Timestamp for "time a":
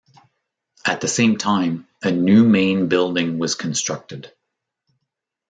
1.37-2.09